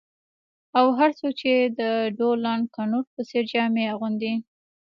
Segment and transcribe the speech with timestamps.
[0.77, 1.81] او هر څوک چې د
[2.17, 4.33] ډونالډ کنوت په څیر جامې اغوندي